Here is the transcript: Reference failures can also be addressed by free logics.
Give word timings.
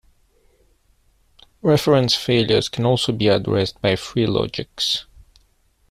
Reference 1.61 2.15
failures 2.15 2.69
can 2.69 2.87
also 2.87 3.11
be 3.11 3.27
addressed 3.27 3.79
by 3.83 3.95
free 3.95 4.25
logics. 4.25 5.05